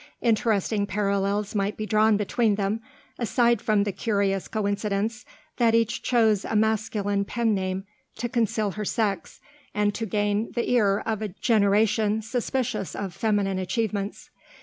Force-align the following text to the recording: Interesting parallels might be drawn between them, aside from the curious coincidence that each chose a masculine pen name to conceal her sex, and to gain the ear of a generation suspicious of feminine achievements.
Interesting 0.21 0.87
parallels 0.87 1.53
might 1.53 1.77
be 1.77 1.85
drawn 1.85 2.17
between 2.17 2.55
them, 2.55 2.81
aside 3.19 3.61
from 3.61 3.83
the 3.83 3.91
curious 3.91 4.47
coincidence 4.47 5.25
that 5.57 5.75
each 5.75 6.01
chose 6.01 6.43
a 6.43 6.55
masculine 6.55 7.23
pen 7.23 7.53
name 7.53 7.83
to 8.15 8.27
conceal 8.27 8.71
her 8.71 8.83
sex, 8.85 9.39
and 9.75 9.93
to 9.93 10.07
gain 10.07 10.53
the 10.53 10.71
ear 10.71 11.03
of 11.05 11.21
a 11.21 11.27
generation 11.27 12.23
suspicious 12.23 12.95
of 12.95 13.13
feminine 13.13 13.59
achievements. 13.59 14.31